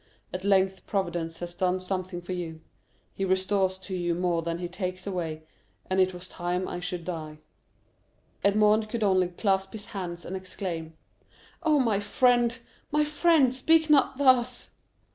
At 0.33 0.43
length 0.43 0.87
Providence 0.87 1.37
has 1.41 1.53
done 1.53 1.79
something 1.79 2.23
for 2.23 2.33
you; 2.33 2.61
he 3.13 3.23
restores 3.23 3.77
to 3.77 3.95
you 3.95 4.15
more 4.15 4.41
than 4.41 4.57
he 4.57 4.67
takes 4.67 5.05
away, 5.05 5.43
and 5.91 5.99
it 5.99 6.11
was 6.11 6.27
time 6.27 6.67
I 6.67 6.79
should 6.79 7.05
die." 7.05 7.37
Edmond 8.43 8.89
could 8.89 9.03
only 9.03 9.27
clasp 9.27 9.73
his 9.73 9.85
hands 9.85 10.25
and 10.25 10.35
exclaim, 10.35 10.97
"Oh, 11.61 11.79
my 11.79 11.99
friend, 11.99 12.57
my 12.91 13.05
friend, 13.05 13.53
speak 13.53 13.91
not 13.91 14.17
thus!" 14.17 14.73